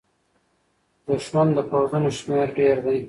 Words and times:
د 1.05 1.07
دښمن 1.07 1.47
د 1.57 1.59
پوځونو 1.71 2.09
شمېر 2.17 2.47
ډېر 2.57 2.77
دی. 2.85 2.97